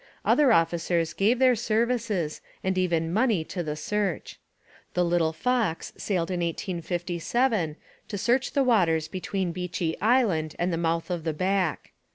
Other 0.25 0.51
officers 0.51 1.13
gave 1.13 1.37
their 1.37 1.55
services 1.55 2.41
and 2.63 2.75
even 2.75 3.13
money 3.13 3.43
to 3.43 3.61
the 3.61 3.75
search. 3.75 4.39
The 4.95 5.05
little 5.05 5.31
Fox 5.31 5.93
sailed 5.95 6.31
in 6.31 6.39
1857, 6.39 7.75
to 8.07 8.17
search 8.17 8.53
the 8.53 8.63
waters 8.63 9.07
between 9.07 9.51
Beechey 9.51 9.95
Island 10.01 10.55
and 10.57 10.73
the 10.73 10.77
mouth 10.77 11.11
of 11.11 11.23
the 11.23 11.33
Back. 11.33 11.91